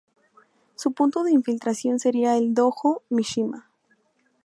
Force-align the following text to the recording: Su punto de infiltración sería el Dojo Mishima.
Su 0.73 0.93
punto 0.93 1.23
de 1.23 1.31
infiltración 1.31 1.99
sería 1.99 2.35
el 2.35 2.55
Dojo 2.55 3.03
Mishima. 3.09 3.69